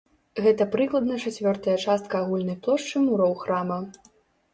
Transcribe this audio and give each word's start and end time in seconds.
Гэта 0.43 0.65
прыкладна 0.75 1.17
чацвёртая 1.25 1.75
частка 1.87 2.21
агульнай 2.23 2.57
плошчы 2.65 3.03
муроў 3.05 3.37
храма. 3.43 3.79